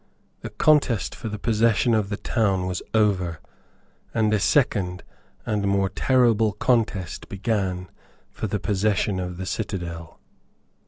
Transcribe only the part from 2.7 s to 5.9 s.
over; and a second and more